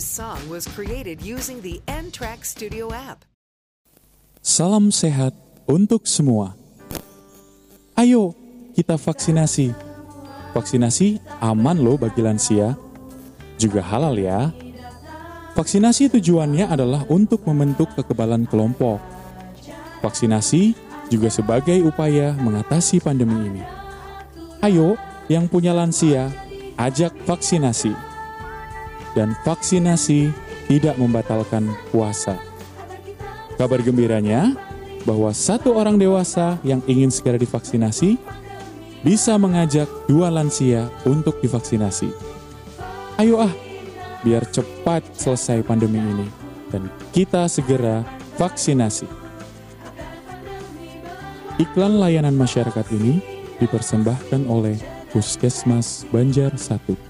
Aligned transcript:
This 0.00 0.16
song 0.16 0.40
was 0.48 0.64
created 0.64 1.20
using 1.20 1.60
the 1.60 1.76
N-Track 1.84 2.48
Studio 2.48 2.88
app. 2.88 3.28
Salam 4.40 4.88
sehat 4.88 5.36
untuk 5.68 6.08
semua. 6.08 6.56
Ayo 8.00 8.32
kita 8.72 8.96
vaksinasi. 8.96 9.76
Vaksinasi 10.56 11.20
aman 11.44 11.84
loh 11.84 12.00
bagi 12.00 12.24
lansia. 12.24 12.80
Juga 13.60 13.84
halal 13.84 14.16
ya. 14.16 14.48
Vaksinasi 15.52 16.08
tujuannya 16.16 16.72
adalah 16.72 17.04
untuk 17.12 17.44
membentuk 17.44 17.92
kekebalan 17.92 18.48
kelompok. 18.48 19.04
Vaksinasi 20.00 20.80
juga 21.12 21.28
sebagai 21.28 21.76
upaya 21.84 22.32
mengatasi 22.40 23.04
pandemi 23.04 23.36
ini. 23.52 23.64
Ayo, 24.64 24.96
yang 25.28 25.44
punya 25.44 25.76
lansia, 25.76 26.32
ajak 26.80 27.12
vaksinasi. 27.28 28.08
Dan 29.12 29.34
vaksinasi 29.42 30.30
tidak 30.70 30.94
membatalkan 30.96 31.66
puasa. 31.90 32.38
Kabar 33.58 33.82
gembiranya 33.82 34.54
bahwa 35.04 35.34
satu 35.34 35.74
orang 35.74 35.98
dewasa 35.98 36.56
yang 36.62 36.78
ingin 36.86 37.10
segera 37.10 37.36
divaksinasi 37.40 38.16
bisa 39.00 39.34
mengajak 39.40 39.88
dua 40.06 40.28
lansia 40.28 40.92
untuk 41.08 41.40
divaksinasi. 41.40 42.12
Ayo 43.16 43.40
ah, 43.40 43.52
biar 44.24 44.44
cepat 44.48 45.04
selesai 45.16 45.64
pandemi 45.64 46.00
ini 46.00 46.28
dan 46.68 46.88
kita 47.12 47.48
segera 47.48 48.04
vaksinasi. 48.36 49.08
Iklan 51.60 52.00
layanan 52.00 52.36
masyarakat 52.40 52.86
ini 52.96 53.20
dipersembahkan 53.60 54.48
oleh 54.48 54.80
Puskesmas 55.12 56.08
Banjar 56.08 56.56
1. 56.56 57.09